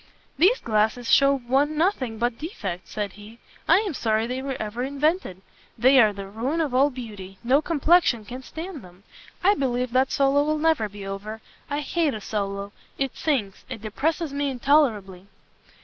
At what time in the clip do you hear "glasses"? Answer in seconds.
0.61-1.11